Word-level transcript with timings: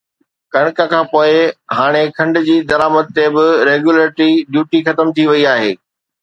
ڪڻڪ 0.53 0.77
کانپوءِ 0.91 1.33
هاڻي 1.77 2.03
کنڊ 2.17 2.35
جي 2.47 2.57
درآمد 2.71 3.05
تي 3.15 3.25
به 3.35 3.45
ريگيوليٽري 3.69 4.29
ڊيوٽي 4.53 4.79
ختم 4.87 5.07
ٿي 5.15 5.23
وئي 5.31 5.43
آهي 5.53 5.71